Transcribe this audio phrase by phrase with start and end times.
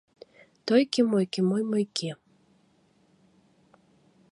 [0.65, 2.09] Тойки-мойки мой-мойки